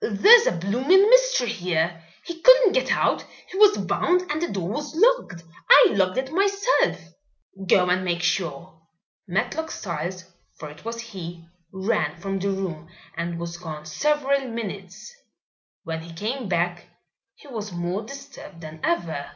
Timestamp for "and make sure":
7.90-8.80